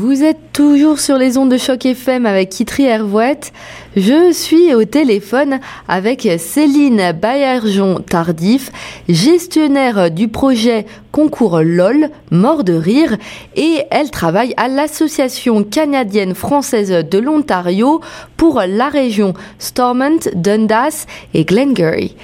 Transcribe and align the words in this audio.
Vous 0.00 0.22
êtes 0.22 0.52
toujours 0.52 1.00
sur 1.00 1.18
les 1.18 1.38
ondes 1.38 1.50
de 1.50 1.56
choc 1.56 1.84
FM 1.84 2.24
avec 2.24 2.50
Kitri 2.50 2.84
Hervouette. 2.84 3.52
Je 3.96 4.30
suis 4.32 4.72
au 4.72 4.84
téléphone 4.84 5.58
avec 5.88 6.28
Céline 6.38 7.10
Baillargeon 7.20 7.96
Tardif, 8.08 8.70
gestionnaire 9.08 10.12
du 10.12 10.28
projet 10.28 10.86
Concours 11.10 11.62
LOL, 11.64 12.10
Mort 12.30 12.62
de 12.62 12.74
rire, 12.74 13.16
et 13.56 13.82
elle 13.90 14.12
travaille 14.12 14.54
à 14.56 14.68
l'Association 14.68 15.64
canadienne 15.64 16.36
française 16.36 17.04
de 17.04 17.18
l'Ontario 17.18 18.00
pour 18.36 18.62
la 18.68 18.90
région 18.90 19.34
Stormont, 19.58 20.30
Dundas 20.32 21.06
et 21.34 21.44
Glengarry. 21.44 22.14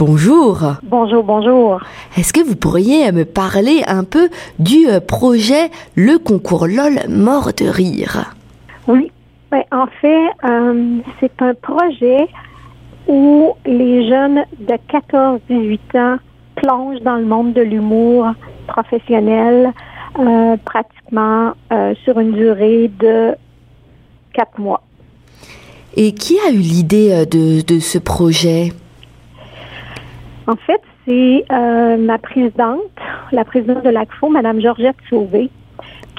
Bonjour. 0.00 0.62
Bonjour, 0.82 1.22
bonjour. 1.22 1.78
Est-ce 2.16 2.32
que 2.32 2.40
vous 2.40 2.56
pourriez 2.56 3.12
me 3.12 3.26
parler 3.26 3.82
un 3.86 4.02
peu 4.02 4.30
du 4.58 4.88
euh, 4.88 4.98
projet 4.98 5.70
Le 5.94 6.16
concours 6.16 6.66
LOL 6.66 7.00
mort 7.10 7.50
de 7.52 7.66
rire? 7.66 8.34
Oui, 8.88 9.12
ben, 9.50 9.62
en 9.70 9.84
fait, 10.00 10.30
euh, 10.44 11.00
c'est 11.20 11.42
un 11.42 11.52
projet 11.52 12.28
où 13.08 13.52
les 13.66 14.08
jeunes 14.08 14.42
de 14.60 14.74
14-18 14.90 15.78
ans 15.98 16.16
plongent 16.56 17.02
dans 17.02 17.16
le 17.16 17.26
monde 17.26 17.52
de 17.52 17.60
l'humour 17.60 18.28
professionnel 18.68 19.70
euh, 20.18 20.56
pratiquement 20.64 21.52
sur 22.04 22.18
une 22.18 22.32
durée 22.32 22.90
de 22.98 23.34
quatre 24.32 24.58
mois. 24.58 24.80
Et 25.94 26.14
qui 26.14 26.38
a 26.38 26.50
eu 26.50 26.56
l'idée 26.56 27.26
de, 27.26 27.60
de 27.60 27.80
ce 27.80 27.98
projet? 27.98 28.72
En 30.46 30.56
fait, 30.56 30.80
c'est 31.06 31.44
euh, 31.52 31.96
ma 31.96 32.18
présidente, 32.18 32.80
la 33.32 33.44
présidente 33.44 33.84
de 33.84 33.90
l'ACFO, 33.90 34.28
Mme 34.28 34.60
Georgette 34.60 34.96
Sauvé, 35.08 35.50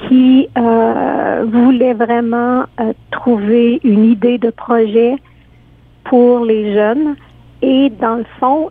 qui 0.07 0.47
euh, 0.57 1.45
voulait 1.47 1.93
vraiment 1.93 2.63
euh, 2.79 2.93
trouver 3.11 3.79
une 3.83 4.05
idée 4.05 4.37
de 4.37 4.49
projet 4.49 5.15
pour 6.05 6.45
les 6.45 6.73
jeunes. 6.73 7.15
Et 7.61 7.89
dans 7.89 8.15
le 8.15 8.25
fond, 8.39 8.69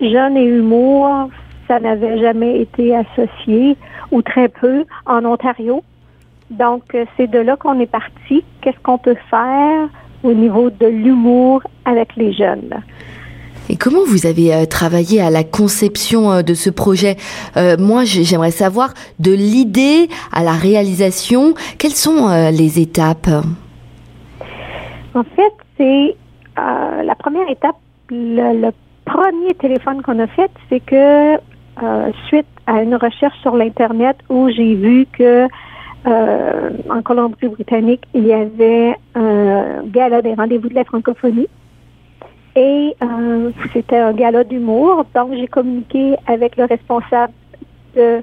jeunes 0.00 0.36
et 0.36 0.44
humour, 0.44 1.28
ça 1.68 1.80
n'avait 1.80 2.18
jamais 2.18 2.60
été 2.60 2.96
associé 2.96 3.76
ou 4.10 4.22
très 4.22 4.48
peu 4.48 4.84
en 5.06 5.24
Ontario. 5.24 5.82
Donc, 6.50 6.82
c'est 7.16 7.30
de 7.30 7.38
là 7.38 7.56
qu'on 7.56 7.78
est 7.78 7.90
parti. 7.90 8.44
Qu'est-ce 8.60 8.78
qu'on 8.82 8.98
peut 8.98 9.16
faire 9.30 9.88
au 10.24 10.32
niveau 10.32 10.70
de 10.70 10.86
l'humour 10.86 11.62
avec 11.84 12.16
les 12.16 12.32
jeunes? 12.32 12.82
Et 13.70 13.76
comment 13.76 14.00
vous 14.04 14.26
avez 14.26 14.52
euh, 14.52 14.64
travaillé 14.64 15.22
à 15.22 15.30
la 15.30 15.44
conception 15.44 16.32
euh, 16.32 16.42
de 16.42 16.54
ce 16.54 16.70
projet? 16.70 17.14
Euh, 17.56 17.76
Moi, 17.78 18.02
j'aimerais 18.02 18.50
savoir 18.50 18.94
de 19.20 19.30
l'idée 19.30 20.08
à 20.32 20.42
la 20.42 20.54
réalisation, 20.54 21.54
quelles 21.78 21.92
sont 21.92 22.26
les 22.50 22.80
étapes? 22.80 23.30
En 25.14 25.22
fait, 25.22 25.52
c'est 25.78 26.16
la 26.56 27.14
première 27.14 27.48
étape, 27.48 27.76
le, 28.10 28.70
premier 29.04 29.54
téléphone 29.54 30.02
qu'on 30.02 30.18
a 30.18 30.26
fait, 30.26 30.50
c'est 30.68 30.80
que 30.80 31.36
suite 32.26 32.46
à 32.66 32.82
une 32.82 32.96
recherche 32.96 33.38
sur 33.40 33.56
l'internet 33.56 34.16
où 34.28 34.48
j'ai 34.50 34.74
vu 34.74 35.06
que 35.12 35.46
en 36.04 37.02
Colombie-Britannique, 37.02 38.02
il 38.14 38.26
y 38.26 38.32
avait 38.32 38.94
un 39.14 39.82
gala 39.84 40.22
des 40.22 40.34
rendez-vous 40.34 40.68
de 40.68 40.74
la 40.74 40.84
francophonie 40.84 41.48
et 42.56 42.96
euh, 43.02 43.50
c'était 43.72 43.98
un 43.98 44.12
gala 44.12 44.44
d'humour. 44.44 45.04
Donc, 45.14 45.32
j'ai 45.34 45.46
communiqué 45.46 46.16
avec 46.26 46.56
le 46.56 46.64
responsable 46.64 47.32
de, 47.94 48.22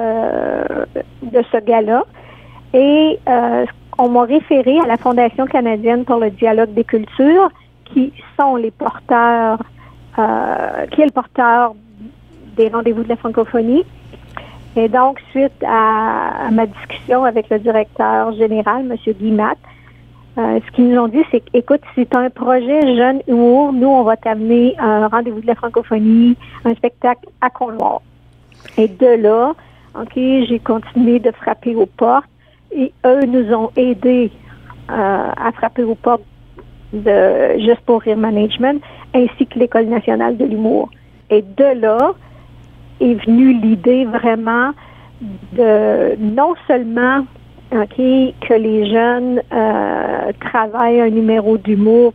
euh, 0.00 0.84
de 1.22 1.42
ce 1.52 1.58
gala. 1.58 2.04
Et 2.74 3.18
euh, 3.28 3.66
on 3.98 4.08
m'a 4.08 4.24
référé 4.24 4.78
à 4.80 4.86
la 4.86 4.96
Fondation 4.96 5.46
canadienne 5.46 6.04
pour 6.04 6.16
le 6.16 6.30
dialogue 6.30 6.72
des 6.74 6.84
cultures, 6.84 7.50
qui 7.84 8.12
sont 8.38 8.56
les 8.56 8.70
porteurs, 8.70 9.58
qui 10.14 11.02
est 11.02 11.06
le 11.06 11.12
porteur 11.12 11.74
des 12.56 12.68
rendez-vous 12.68 13.02
de 13.02 13.08
la 13.08 13.16
francophonie. 13.16 13.84
Et 14.76 14.88
donc, 14.88 15.20
suite 15.30 15.64
à, 15.66 16.46
à, 16.46 16.50
ma 16.50 16.66
discussion 16.66 17.24
avec 17.24 17.48
le 17.50 17.58
directeur 17.58 18.32
général, 18.34 18.86
M. 18.90 19.14
Guimat, 19.14 19.56
euh, 20.38 20.60
ce 20.64 20.70
qu'ils 20.72 20.90
nous 20.90 21.00
ont 21.00 21.08
dit, 21.08 21.22
c'est 21.30 21.42
écoute, 21.54 21.80
c'est 21.94 22.14
un 22.14 22.30
projet 22.30 22.96
jeune 22.96 23.20
humour. 23.26 23.72
Nous, 23.72 23.88
on 23.88 24.04
va 24.04 24.16
t'amener 24.16 24.74
un 24.78 25.08
rendez-vous 25.08 25.40
de 25.40 25.46
la 25.46 25.56
francophonie, 25.56 26.36
un 26.64 26.74
spectacle 26.74 27.28
à 27.40 27.50
Cornwall. 27.50 27.98
Et 28.76 28.86
de 28.86 29.06
là, 29.06 29.54
OK, 30.00 30.12
j'ai 30.14 30.60
continué 30.60 31.18
de 31.18 31.32
frapper 31.32 31.74
aux 31.74 31.86
portes 31.86 32.28
et 32.70 32.92
eux 33.04 33.24
nous 33.26 33.52
ont 33.52 33.70
aidés 33.76 34.30
euh, 34.90 35.30
à 35.36 35.52
frapper 35.52 35.82
aux 35.82 35.96
portes 35.96 36.22
de 36.92 37.58
Juste 37.58 37.80
pour 37.80 38.02
Rire 38.02 38.16
Management 38.16 38.80
ainsi 39.14 39.46
que 39.46 39.58
l'École 39.58 39.86
nationale 39.86 40.36
de 40.36 40.44
l'humour. 40.44 40.90
Et 41.30 41.42
de 41.42 41.80
là 41.80 42.14
est 43.00 43.14
venue 43.26 43.54
l'idée 43.60 44.04
vraiment 44.04 44.72
de 45.52 46.16
non 46.18 46.54
seulement 46.68 47.24
OK, 47.72 47.96
que 47.96 48.54
les 48.54 48.90
jeunes 48.90 49.40
euh, 49.52 50.32
travaillent 50.40 51.00
un 51.00 51.10
numéro 51.10 51.56
d'humour 51.56 52.12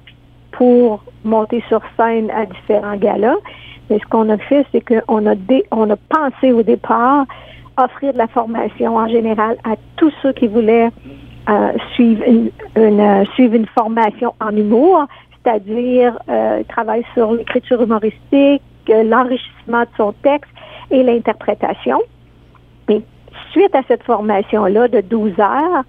pour 0.51 1.03
monter 1.23 1.63
sur 1.69 1.81
scène 1.97 2.29
à 2.31 2.45
différents 2.45 2.97
galas. 2.97 3.38
Mais 3.89 3.99
ce 3.99 4.05
qu'on 4.05 4.29
a 4.29 4.38
fait, 4.38 4.66
c'est 4.71 4.81
qu'on 4.81 5.27
a, 5.27 5.35
on 5.71 5.89
a 5.89 5.95
pensé 5.95 6.51
au 6.51 6.61
départ 6.61 7.25
offrir 7.77 8.13
de 8.13 8.17
la 8.17 8.27
formation 8.27 8.95
en 8.97 9.07
général 9.07 9.57
à 9.63 9.75
tous 9.97 10.11
ceux 10.21 10.33
qui 10.33 10.47
voulaient 10.47 10.89
euh, 11.49 11.72
suivre, 11.93 12.23
une, 12.25 12.51
euh, 12.77 13.23
suivre 13.35 13.55
une 13.55 13.67
formation 13.67 14.33
en 14.41 14.55
humour, 14.55 15.05
c'est-à-dire 15.31 16.17
euh, 16.27 16.63
travailler 16.67 17.05
sur 17.13 17.33
l'écriture 17.33 17.81
humoristique, 17.81 18.61
l'enrichissement 18.87 19.81
de 19.81 19.89
son 19.97 20.13
texte 20.23 20.51
et 20.91 21.03
l'interprétation 21.03 22.01
suite 23.51 23.73
à 23.75 23.81
cette 23.88 24.03
formation-là 24.03 24.88
de 24.88 25.01
12 25.01 25.40
heures, 25.40 25.84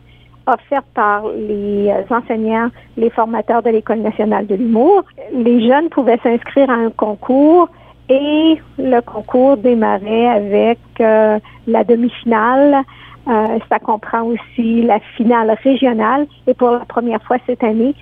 offerte 0.46 0.86
par 0.94 1.28
les 1.28 1.88
euh, 1.90 2.02
enseignants, 2.14 2.68
les 2.96 3.10
formateurs 3.10 3.62
de 3.62 3.70
l'École 3.70 4.00
nationale 4.00 4.46
de 4.46 4.54
l'humour, 4.54 5.04
les 5.32 5.66
jeunes 5.66 5.88
pouvaient 5.88 6.20
s'inscrire 6.22 6.70
à 6.70 6.74
un 6.74 6.90
concours 6.90 7.68
et 8.08 8.60
le 8.78 9.00
concours 9.00 9.56
démarrait 9.56 10.28
avec 10.28 10.78
euh, 11.00 11.38
la 11.66 11.84
demi-finale. 11.84 12.84
Euh, 13.28 13.58
ça 13.68 13.80
comprend 13.80 14.22
aussi 14.22 14.82
la 14.82 15.00
finale 15.16 15.56
régionale 15.64 16.26
et 16.46 16.54
pour 16.54 16.70
la 16.70 16.84
première 16.84 17.22
fois 17.24 17.38
cette 17.46 17.64
année, 17.64 17.94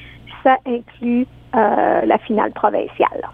ça 0.42 0.56
inclut 0.66 1.26
la 1.56 2.18
finale 2.18 2.50
provinciale. 2.50 3.28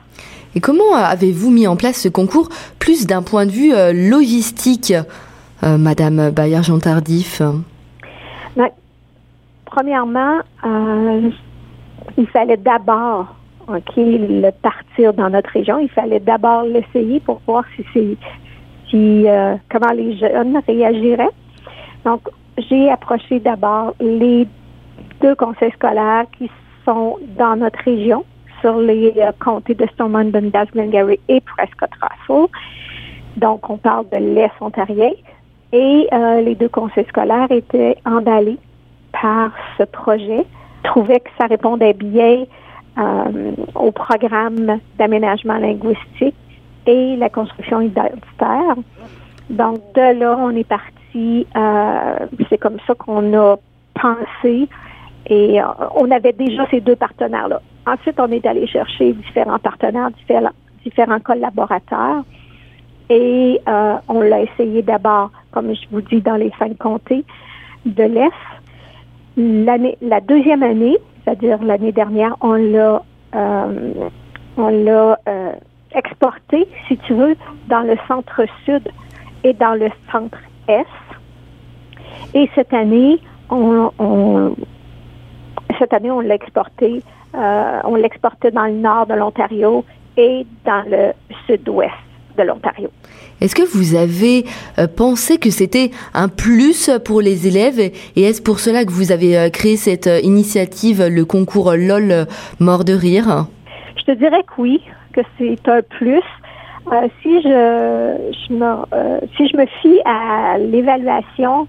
Et 0.55 0.61
comment 0.61 0.95
avez-vous 0.95 1.51
mis 1.51 1.67
en 1.67 1.75
place 1.75 2.03
ce 2.03 2.11
concours 2.11 2.51
plus 2.79 3.07
d'un 3.07 3.23
point 3.23 3.47
de 3.47 3.51
vue 3.51 3.73
logistique? 3.95 4.93
Euh, 5.63 5.77
Madame 5.77 6.31
Bayard-Jean 6.31 6.79
Tardif 6.79 7.43
ben, 8.57 8.69
Premièrement, 9.67 10.39
euh, 10.65 11.31
il 12.17 12.27
fallait 12.29 12.57
d'abord 12.57 13.35
le 13.69 14.51
partir 14.51 15.13
dans 15.13 15.31
notre 15.31 15.51
région. 15.51 15.79
Il 15.79 15.91
fallait 15.91 16.21
d'abord 16.21 16.63
l'essayer 16.65 17.21
pour 17.21 17.41
voir 17.47 17.65
si 17.77 17.85
c'est 17.93 18.17
si, 18.89 19.29
euh, 19.29 19.55
comment 19.71 19.93
les 19.93 20.17
jeunes 20.17 20.61
réagiraient. 20.67 21.31
Donc, 22.05 22.23
j'ai 22.59 22.91
approché 22.91 23.39
d'abord 23.39 23.95
les 24.01 24.49
deux 25.21 25.35
conseils 25.37 25.71
scolaires 25.73 26.25
qui 26.37 26.51
sont 26.85 27.19
dans 27.39 27.57
notre 27.57 27.79
région, 27.85 28.25
sur 28.61 28.79
les 28.79 29.15
comtés 29.39 29.75
de 29.75 29.87
Stormont, 29.95 30.25
Dundas, 30.25 30.67
Glengarry 30.73 31.21
et 31.29 31.41
Prescott 31.41 31.91
Russell. 32.03 32.49
Donc, 33.37 33.71
on 33.71 33.77
parle 33.77 34.07
de 34.11 34.17
l'Est 34.19 34.53
ontarien. 34.61 35.13
Et 35.73 36.09
euh, 36.13 36.41
les 36.41 36.55
deux 36.55 36.69
conseils 36.69 37.07
scolaires 37.07 37.51
étaient 37.51 37.97
emballés 38.05 38.59
par 39.13 39.53
ce 39.79 39.85
projet, 39.85 40.45
trouvaient 40.83 41.21
que 41.21 41.31
ça 41.39 41.47
répondait 41.47 41.93
bien 41.93 42.45
euh, 42.99 43.53
au 43.75 43.93
programme 43.93 44.79
d'aménagement 44.99 45.59
linguistique 45.59 46.35
et 46.87 47.17
la 47.17 47.29
construction 47.29 47.81
identitaire. 47.81 48.75
Donc, 49.49 49.79
de 49.95 50.19
là, 50.19 50.37
on 50.39 50.51
est 50.51 50.67
parti, 50.67 51.47
euh, 51.57 52.27
c'est 52.49 52.59
comme 52.59 52.79
ça 52.87 52.95
qu'on 52.95 53.33
a 53.35 53.57
pensé 53.95 54.69
et 55.27 55.61
on 55.95 56.11
avait 56.11 56.33
déjà 56.33 56.67
ces 56.71 56.81
deux 56.81 56.97
partenaires-là. 56.97 57.61
Ensuite, 57.87 58.19
on 58.19 58.31
est 58.33 58.45
allé 58.47 58.67
chercher 58.67 59.13
différents 59.13 59.59
partenaires, 59.59 60.11
différents 60.85 61.21
collaborateurs 61.21 62.25
et 63.11 63.61
on 64.09 64.21
l'a 64.21 64.41
essayé 64.41 64.83
d'abord 64.83 65.31
comme 65.53 65.75
je 65.75 65.81
vous 65.91 66.01
dis, 66.01 66.21
dans 66.21 66.37
les 66.37 66.53
cinq 66.59 66.77
comtés 66.79 67.25
de 67.85 68.05
l'Est. 68.05 68.33
La 69.37 70.21
deuxième 70.21 70.63
année, 70.63 70.99
c'est-à-dire 71.25 71.63
l'année 71.63 71.93
dernière, 71.93 72.37
on 72.41 72.53
l'a, 72.53 73.03
euh, 73.35 74.09
on 74.57 74.69
l'a 74.69 75.19
euh, 75.29 75.53
exporté, 75.95 76.69
si 76.89 76.97
tu 76.99 77.15
veux, 77.15 77.37
dans 77.69 77.81
le 77.81 77.97
centre-sud 78.07 78.89
et 79.45 79.53
dans 79.55 79.75
le 79.75 79.89
centre-est. 80.13 80.87
Et 82.35 82.51
cette 82.55 82.73
année, 82.75 83.19
on, 83.51 84.55
cette 85.79 85.93
année, 85.93 86.11
on 86.11 86.21
l'a 86.21 86.35
exporté. 86.35 87.03
on 87.33 87.97
dans 88.53 88.67
le 88.67 88.73
nord 88.73 89.07
de 89.07 89.15
l'Ontario 89.15 89.85
et 90.17 90.47
dans 90.65 90.85
le 90.87 91.13
sud-ouest 91.47 92.10
de 92.37 92.43
l'Ontario. 92.43 92.91
Est-ce 93.41 93.55
que 93.55 93.63
vous 93.63 93.95
avez 93.95 94.45
euh, 94.79 94.87
pensé 94.87 95.39
que 95.39 95.51
c'était 95.51 95.91
un 96.13 96.29
plus 96.29 96.91
pour 97.05 97.23
les 97.23 97.49
élèves 97.49 97.81
et 97.81 98.23
est-ce 98.23 98.43
pour 98.43 98.61
cela 98.61 98.85
que 98.85 98.91
vous 98.91 99.13
avez 99.13 99.39
euh, 99.39 99.49
créé 99.49 99.77
cette 99.77 100.07
euh, 100.07 100.21
initiative, 100.21 101.07
le 101.07 101.25
concours 101.25 101.73
LOL 101.75 102.27
Mort 102.59 102.85
de 102.85 102.93
rire? 102.93 103.47
Je 103.97 104.05
te 104.05 104.13
dirais 104.13 104.43
que 104.43 104.61
oui, 104.61 104.83
que 105.13 105.23
c'est 105.39 105.69
un 105.69 105.81
plus. 105.83 106.23
si 107.23 107.43
je, 107.43 108.53
me 108.53 109.27
si 109.37 109.49
je 109.49 109.57
me 109.57 109.67
fie 109.81 110.01
à 110.05 110.59
l'évaluation 110.59 111.67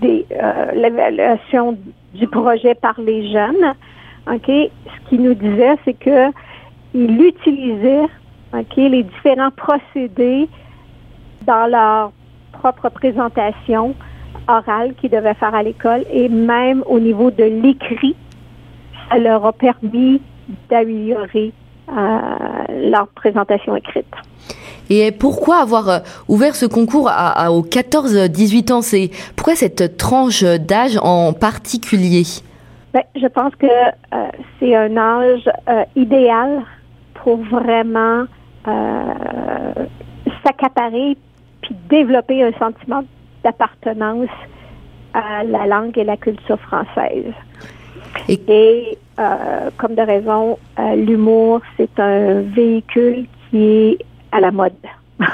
des 0.00 0.24
l'évaluation 0.74 1.76
du 2.14 2.26
projet 2.26 2.74
par 2.74 3.00
les 3.00 3.30
jeunes, 3.30 3.74
ok, 4.32 4.46
ce 4.46 5.08
qu'il 5.08 5.22
nous 5.22 5.34
disait, 5.34 5.76
c'est 5.84 5.94
que 5.94 6.30
il 6.94 7.16
utilisait 8.54 8.88
les 8.88 9.02
différents 9.02 9.50
procédés 9.50 10.48
dans 11.46 11.66
leur 11.66 12.12
propre 12.52 12.88
présentation 12.88 13.94
orale 14.48 14.94
qu'ils 14.94 15.10
devaient 15.10 15.34
faire 15.34 15.54
à 15.54 15.62
l'école 15.62 16.04
et 16.10 16.28
même 16.28 16.82
au 16.86 16.98
niveau 16.98 17.30
de 17.30 17.44
l'écrit, 17.44 18.16
ça 19.08 19.18
leur 19.18 19.44
a 19.44 19.52
permis 19.52 20.20
d'améliorer 20.70 21.52
euh, 21.90 22.18
leur 22.90 23.08
présentation 23.08 23.76
écrite. 23.76 24.06
Et 24.90 25.12
pourquoi 25.12 25.56
avoir 25.56 25.88
euh, 25.88 25.98
ouvert 26.28 26.54
ce 26.54 26.64
concours 26.64 27.08
à, 27.10 27.52
aux 27.52 27.62
14-18 27.62 28.72
ans? 28.72 28.82
C'est 28.82 29.10
pourquoi 29.36 29.54
cette 29.54 29.98
tranche 29.98 30.42
d'âge 30.42 30.98
en 31.02 31.34
particulier? 31.34 32.22
Ben, 32.94 33.02
je 33.14 33.26
pense 33.26 33.54
que 33.56 33.66
euh, 33.66 34.28
c'est 34.58 34.74
un 34.74 34.96
âge 34.96 35.48
idéal 35.94 36.62
pour 37.14 37.36
vraiment 37.36 38.24
s'accaparer 40.44 41.16
puis 41.62 41.74
développer 41.88 42.42
un 42.42 42.52
sentiment 42.52 43.02
d'appartenance 43.44 44.28
à 45.14 45.42
la 45.44 45.66
langue 45.66 45.96
et 45.98 46.04
la 46.04 46.16
culture 46.16 46.60
française. 46.60 47.32
Et, 48.28 48.98
euh, 49.18 49.70
comme 49.76 49.94
de 49.94 50.02
raison, 50.02 50.58
euh, 50.78 50.94
l'humour, 50.96 51.60
c'est 51.76 51.98
un 51.98 52.42
véhicule 52.42 53.26
qui 53.50 53.64
est 53.64 53.98
à 54.32 54.40
la 54.40 54.50
mode. 54.50 54.72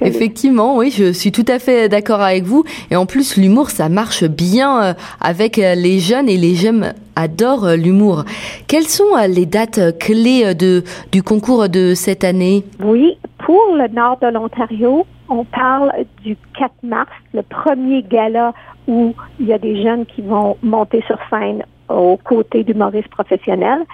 Effectivement, 0.00 0.76
oui, 0.76 0.90
je 0.90 1.12
suis 1.12 1.30
tout 1.32 1.44
à 1.48 1.58
fait 1.58 1.88
d'accord 1.88 2.20
avec 2.20 2.44
vous. 2.44 2.64
Et 2.90 2.96
en 2.96 3.06
plus, 3.06 3.36
l'humour, 3.36 3.70
ça 3.70 3.88
marche 3.88 4.24
bien 4.24 4.82
euh, 4.82 4.92
avec 5.20 5.58
euh, 5.58 5.74
les 5.74 5.98
jeunes 5.98 6.28
et 6.28 6.36
les 6.36 6.54
jeunes 6.54 6.94
adorent 7.16 7.66
euh, 7.66 7.76
l'humour. 7.76 8.24
Quelles 8.66 8.88
sont 8.88 9.16
les 9.28 9.46
dates 9.46 9.98
clés 9.98 10.54
de, 10.54 10.84
du 11.12 11.22
concours 11.22 11.68
de 11.68 11.94
cette 11.94 12.24
année? 12.24 12.64
Oui, 12.82 13.18
pour 13.38 13.74
le 13.76 13.88
nord 13.88 14.18
de 14.20 14.28
l'Ontario, 14.28 15.06
on 15.28 15.44
parle 15.44 15.92
du 16.24 16.36
4 16.58 16.72
mars, 16.82 17.10
le 17.34 17.42
premier 17.42 18.02
gala 18.02 18.52
où 18.88 19.14
il 19.38 19.46
y 19.46 19.52
a 19.52 19.58
des 19.58 19.82
jeunes 19.82 20.06
qui 20.06 20.22
vont 20.22 20.56
monter 20.62 21.02
sur 21.06 21.18
scène 21.28 21.62
aux 21.88 22.16
côtés 22.16 22.64
d'humoristes 22.64 23.08
professionnels. 23.08 23.84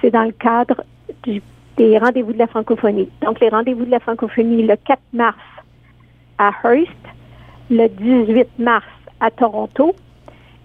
C'est 0.00 0.10
dans 0.10 0.24
le 0.24 0.32
cadre 0.32 0.82
du 1.22 1.42
des 1.78 1.96
rendez-vous 1.96 2.32
de 2.32 2.38
la 2.38 2.48
francophonie. 2.48 3.08
Donc, 3.22 3.40
les 3.40 3.48
rendez-vous 3.48 3.84
de 3.84 3.90
la 3.90 4.00
francophonie 4.00 4.66
le 4.66 4.76
4 4.76 5.00
mars 5.12 5.38
à 6.36 6.50
Hearst, 6.64 6.90
le 7.70 7.88
18 7.88 8.46
mars 8.58 8.84
à 9.20 9.30
Toronto 9.30 9.94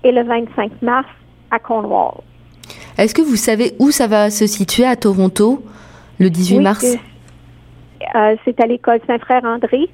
et 0.04 0.12
le 0.12 0.24
25 0.24 0.82
mars 0.82 1.08
à 1.52 1.60
Cornwall. 1.60 2.22
Est-ce 2.98 3.14
que 3.14 3.22
vous 3.22 3.36
savez 3.36 3.74
où 3.80 3.92
ça 3.92 4.08
va 4.08 4.30
se 4.30 4.48
situer 4.48 4.86
à 4.86 4.96
Toronto 4.96 5.64
le 6.20 6.30
18 6.30 6.60
mars? 6.60 6.86
Euh, 8.16 8.36
c'est 8.44 8.60
à 8.60 8.66
l'école 8.66 9.00
Saint-Frère-André. 9.08 9.90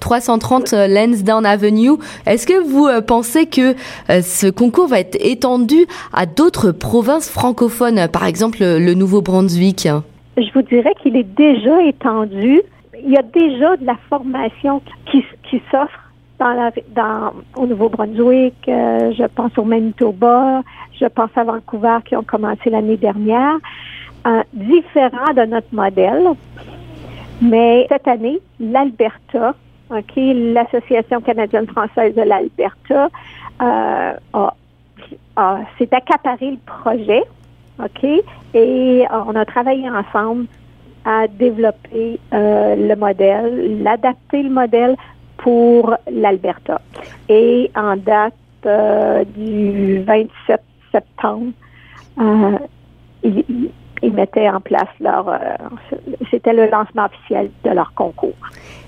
330 0.00 0.72
euh, 0.72 0.86
Lansdowne 0.88 1.46
Avenue. 1.46 1.92
Est-ce 2.26 2.46
que 2.46 2.62
vous 2.68 2.86
euh, 2.86 3.00
pensez 3.00 3.46
que 3.46 3.74
ce 4.08 4.48
concours 4.50 4.88
va 4.88 5.00
être 5.00 5.16
étendu 5.20 5.86
à 6.12 6.26
d'autres 6.26 6.70
provinces 6.70 7.28
francophones, 7.28 8.08
par 8.08 8.26
exemple 8.26 8.58
le 8.60 8.94
Nouveau-Brunswick? 8.94 9.88
Je 10.36 10.52
vous 10.52 10.62
dirais 10.62 10.94
qu'il 11.02 11.16
est 11.16 11.22
déjà 11.36 11.82
étendu. 11.82 12.60
Il 13.02 13.10
y 13.10 13.16
a 13.16 13.22
déjà 13.22 13.76
de 13.76 13.84
la 13.84 13.96
formation 14.08 14.80
qui, 15.10 15.24
s'offre 15.70 16.12
dans 16.38 16.52
la, 16.52 16.70
dans, 16.94 17.32
au 17.56 17.66
Nouveau-Brunswick, 17.66 18.54
euh, 18.68 19.12
je 19.16 19.24
pense 19.24 19.56
au 19.56 19.64
Manitoba, 19.64 20.62
je 20.98 21.06
pense 21.06 21.30
à 21.36 21.44
Vancouver 21.44 21.98
qui 22.04 22.16
ont 22.16 22.22
commencé 22.22 22.68
l'année 22.68 22.96
dernière, 22.96 23.56
différent 24.52 25.32
de 25.34 25.44
notre 25.46 25.72
modèle. 25.72 26.28
Mais 27.40 27.86
cette 27.88 28.08
année, 28.08 28.40
l'Alberta, 28.58 29.54
ok, 29.90 30.12
l'Association 30.16 31.20
canadienne-française 31.20 32.14
de 32.14 32.22
l'Alberta, 32.22 33.08
euh, 33.62 34.12
a, 35.36 35.60
s'est 35.78 35.88
accaparé 35.92 36.52
le 36.52 36.58
projet 36.64 37.22
OK? 37.78 38.04
Et 38.54 39.04
euh, 39.04 39.04
on 39.26 39.34
a 39.34 39.44
travaillé 39.44 39.88
ensemble 39.88 40.46
à 41.04 41.28
développer 41.28 42.18
euh, 42.32 42.74
le 42.74 42.96
modèle, 42.96 43.82
l'adapter 43.82 44.42
le 44.42 44.50
modèle 44.50 44.96
pour 45.36 45.94
l'Alberta. 46.10 46.80
Et 47.28 47.70
en 47.76 47.96
date 47.96 48.34
euh, 48.64 49.24
du 49.36 50.02
27 50.02 50.60
septembre, 50.90 51.52
ils, 53.22 54.12
mettaient 54.12 54.48
en 54.48 54.60
place 54.60 54.88
leur... 55.00 55.38
C'était 56.30 56.54
le 56.54 56.70
lancement 56.70 57.06
officiel 57.06 57.50
de 57.64 57.70
leur 57.70 57.92
concours. 57.94 58.36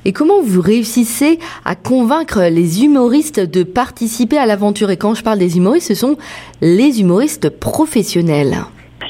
Et 0.04 0.12
comment 0.12 0.40
vous 0.42 0.62
réussissez 0.62 1.38
à 1.64 1.74
convaincre 1.74 2.40
les 2.50 2.84
humoristes 2.84 3.40
de 3.40 3.62
participer 3.62 4.38
à 4.38 4.46
l'aventure? 4.46 4.90
Et 4.90 4.96
quand 4.96 5.14
je 5.14 5.22
parle 5.22 5.38
des 5.38 5.58
humoristes, 5.58 5.88
ce 5.88 5.94
sont 5.94 6.16
les 6.62 7.00
humoristes 7.00 7.50
professionnels. 7.50 8.56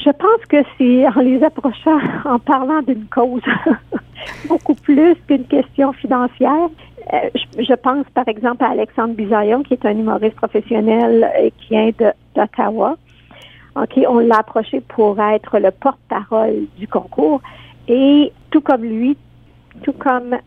Je 0.09 0.13
pense 0.13 0.43
que 0.49 0.57
c'est 0.75 1.07
en 1.07 1.21
les 1.21 1.43
approchant, 1.43 1.99
en 2.25 2.39
parlant 2.39 2.81
d'une 2.81 3.05
cause, 3.05 3.43
beaucoup 4.47 4.73
plus 4.73 5.13
qu'une 5.27 5.45
question 5.45 5.93
financière. 5.93 6.69
Euh, 7.13 7.29
je, 7.59 7.73
pense 7.75 8.07
par 8.15 8.27
exemple 8.27 8.63
à 8.63 8.69
Alexandre 8.69 9.13
Bisaillon, 9.13 9.61
qui 9.61 9.73
est 9.73 9.85
un 9.85 9.91
humoriste 9.91 10.35
professionnel 10.35 11.29
et 11.39 11.51
qui 11.51 11.75
vient 11.75 11.91
d'Ottawa. 12.35 12.97
Ok, 13.75 13.99
on 14.07 14.17
l'a 14.17 14.37
approché 14.37 14.81
pour 14.81 15.21
être 15.21 15.59
le 15.59 15.69
porte-parole 15.69 16.65
du 16.79 16.87
concours. 16.87 17.41
Et 17.87 18.31
tout 18.49 18.61
comme 18.61 18.81
lui, 18.81 19.15
tout 19.83 19.93
comme 19.93 20.37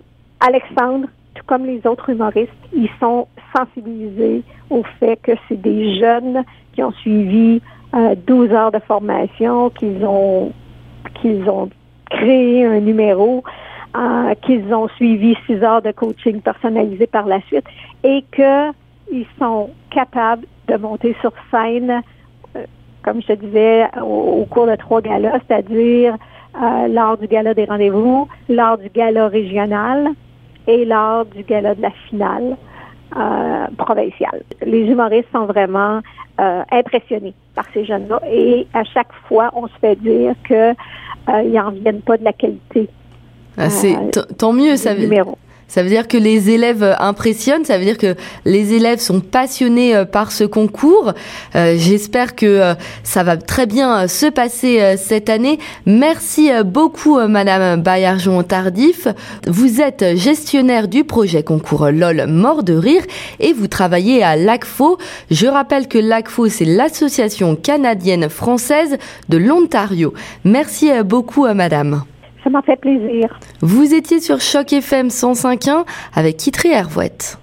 Alexandre, 0.41 1.07
tout 1.37 1.45
comme 1.47 1.67
les 1.67 1.87
autres 1.87 2.11
humoristes, 2.11 2.51
ils 2.75 2.91
sont 2.99 3.29
sensibilisés 3.57 4.43
au 4.71 4.83
fait 4.99 5.19
que 5.23 5.33
c'est 5.49 5.63
des 5.63 6.01
jeunes 6.01 6.43
qui 6.73 6.83
ont 6.83 6.93
suivi 6.93 7.63
12 7.93 8.51
heures 8.53 8.73
de 8.73 8.79
formation, 8.79 9.71
qu'ils 9.71 10.05
ont 10.05 10.53
qu'ils 11.21 11.49
ont 11.49 11.69
créé 12.11 12.67
un 12.67 12.81
numéro, 12.81 13.43
euh, 13.97 14.35
qu'ils 14.43 14.73
ont 14.75 14.89
suivi 14.97 15.37
6 15.47 15.63
heures 15.63 15.83
de 15.83 15.93
coaching 15.93 16.41
personnalisé 16.41 17.07
par 17.07 17.27
la 17.27 17.41
suite 17.43 17.65
et 18.05 18.25
qu'ils 18.35 19.27
sont 19.39 19.71
capables 19.91 20.47
de 20.69 20.77
monter 20.77 21.17
sur 21.21 21.33
scène, 21.51 22.03
euh, 22.57 22.65
comme 23.03 23.21
je 23.23 23.29
te 23.29 23.33
disais, 23.33 23.87
au, 24.01 24.47
cours 24.49 24.67
de 24.67 24.77
trois 24.77 25.01
galas, 25.01 25.39
c'est-à-dire 25.47 26.17
euh, 26.61 26.89
lors 26.89 27.17
du 27.19 27.27
gala 27.27 27.55
des 27.55 27.65
rendez-vous, 27.65 28.29
lors 28.49 28.79
du 28.79 28.89
gala 28.89 29.29
régional 29.29 30.09
et 30.67 30.85
lors 30.85 31.25
du 31.27 31.43
gala 31.43 31.75
de 31.75 31.83
la 31.83 31.91
finale 32.09 32.57
provinciale. 33.77 34.43
Les 34.65 34.87
humoristes 34.87 35.29
sont 35.33 35.47
vraiment 35.47 36.01
euh, 36.41 36.63
impressionnés 36.73 37.35
par 37.55 37.67
ces 37.75 37.85
jeunes-là. 37.85 38.21
Et 38.27 38.67
à 38.73 38.85
chaque 38.85 39.13
fois, 39.29 39.51
on 39.55 39.67
se 39.67 39.73
fait 39.81 39.97
dire 39.97 40.35
qu'ils 40.47 40.75
euh, 41.29 41.43
n'en 41.43 41.71
viennent 41.71 42.01
pas 42.01 42.17
de 42.17 42.25
la 42.25 42.33
qualité. 42.33 42.89
Ah, 43.59 43.69
c'est 43.69 43.95
euh, 43.95 44.23
tant 44.39 44.55
mieux, 44.55 44.77
ça 44.77 44.95
veut, 44.95 45.09
ça 45.73 45.83
veut 45.83 45.89
dire 45.89 46.07
que 46.07 46.19
les 46.19 46.51
élèves 46.51 46.97
impressionnent, 46.99 47.65
ça 47.65 47.79
veut 47.79 47.87
dire 47.87 47.97
que 47.97 48.15
les 48.45 48.75
élèves 48.75 48.99
sont 48.99 49.21
passionnés 49.21 49.97
euh, 49.97 50.05
par 50.05 50.31
ce 50.31 50.45
concours. 50.45 51.15
Euh, 51.57 51.77
j'espère 51.79 52.37
que 52.37 52.45
euh, 52.45 52.75
ça 53.05 53.23
va 53.23 53.39
très 53.39 53.65
bien 53.65 54.07
se 54.07 54.27
passer 54.27 54.97
cette 54.99 55.31
année. 55.31 55.59
Merci 55.87 56.51
beaucoup, 56.63 57.19
Madame 57.27 57.81
Bayarjon 57.81 58.43
Tardif. 58.43 59.09
Vous 59.47 59.81
êtes 59.81 60.15
gestionnaire 60.15 60.89
du 60.89 61.05
projet 61.05 61.43
concours 61.43 61.91
LOL 61.91 62.27
Mort 62.29 62.65
de 62.65 62.75
Rire 62.75 63.05
et 63.41 63.55
vous 63.55 63.67
travaillez 63.67 64.23
à 64.23 64.37
l'ACFO. 64.37 64.99
Je 65.31 65.47
rappelle 65.47 65.89
que 65.89 65.99
l'ACFO, 65.99 66.51
c'est 66.51 66.67
l'association 66.67 67.57
canadienne 67.57 68.29
française 68.29 68.99
de 69.31 69.39
l'Ontario. 69.39 70.13
Merci 70.45 70.91
beaucoup, 71.03 71.47
Madame. 71.55 72.03
Ça 72.45 72.51
m'a 72.51 72.63
fait 72.63 72.77
plaisir. 72.77 73.39
Vous 73.61 73.95
étiez 73.95 74.21
sur 74.21 74.41
Choc 74.41 74.73
FM 74.73 75.09
105.1 75.09 75.85
avec 76.15 76.39
Kitri 76.39 76.71
Hervouette. 76.71 77.39